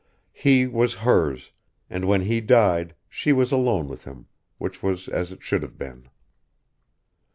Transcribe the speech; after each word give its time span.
He 0.33 0.65
was 0.65 0.95
hers, 1.05 1.51
and 1.87 2.05
when 2.05 2.21
he 2.21 2.41
died 2.41 2.95
she 3.07 3.31
was 3.31 3.51
alone 3.51 3.87
with 3.87 4.03
him, 4.05 4.25
which 4.57 4.81
was 4.81 5.07
as 5.07 5.31
it 5.31 5.43
should 5.43 5.61
have 5.61 5.77
been. 5.77 6.09